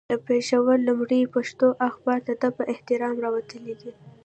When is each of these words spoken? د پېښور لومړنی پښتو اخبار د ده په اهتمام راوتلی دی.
د 0.09 0.13
پېښور 0.27 0.77
لومړنی 0.87 1.31
پښتو 1.35 1.67
اخبار 1.89 2.19
د 2.27 2.29
ده 2.41 2.49
په 2.57 2.63
اهتمام 2.73 3.15
راوتلی 3.23 3.73
دی. 3.81 3.91